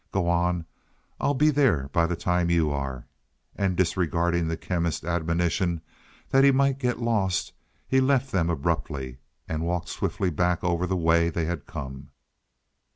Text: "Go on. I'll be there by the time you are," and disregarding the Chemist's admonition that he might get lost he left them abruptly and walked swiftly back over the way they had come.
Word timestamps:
"Go 0.11 0.27
on. 0.29 0.65
I'll 1.19 1.35
be 1.35 1.51
there 1.51 1.89
by 1.93 2.07
the 2.07 2.15
time 2.15 2.49
you 2.49 2.71
are," 2.71 3.05
and 3.55 3.77
disregarding 3.77 4.47
the 4.47 4.57
Chemist's 4.57 5.03
admonition 5.05 5.79
that 6.31 6.43
he 6.43 6.49
might 6.49 6.79
get 6.79 6.99
lost 6.99 7.53
he 7.87 8.01
left 8.01 8.31
them 8.31 8.49
abruptly 8.49 9.19
and 9.47 9.61
walked 9.61 9.89
swiftly 9.89 10.31
back 10.31 10.63
over 10.63 10.87
the 10.87 10.97
way 10.97 11.29
they 11.29 11.45
had 11.45 11.67
come. 11.67 12.09